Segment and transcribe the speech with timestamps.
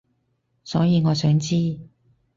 [0.63, 1.79] 所以我想知